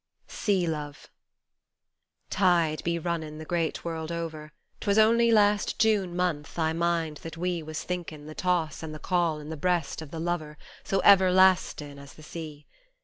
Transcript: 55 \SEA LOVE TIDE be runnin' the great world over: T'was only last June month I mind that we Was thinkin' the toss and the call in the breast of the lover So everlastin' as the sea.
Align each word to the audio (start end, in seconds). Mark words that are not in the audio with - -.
55 0.25 0.35
\SEA 0.43 0.65
LOVE 0.67 1.11
TIDE 2.31 2.83
be 2.83 2.97
runnin' 2.97 3.37
the 3.37 3.45
great 3.45 3.85
world 3.85 4.11
over: 4.11 4.51
T'was 4.79 4.97
only 4.97 5.29
last 5.29 5.77
June 5.77 6.15
month 6.15 6.57
I 6.57 6.73
mind 6.73 7.17
that 7.17 7.37
we 7.37 7.61
Was 7.61 7.83
thinkin' 7.83 8.25
the 8.25 8.33
toss 8.33 8.81
and 8.81 8.95
the 8.95 8.97
call 8.97 9.39
in 9.39 9.49
the 9.49 9.57
breast 9.57 10.01
of 10.01 10.09
the 10.09 10.19
lover 10.19 10.57
So 10.83 11.01
everlastin' 11.03 11.99
as 11.99 12.13
the 12.15 12.23
sea. 12.23 12.65